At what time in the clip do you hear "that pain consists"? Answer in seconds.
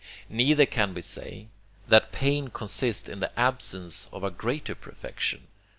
1.87-3.07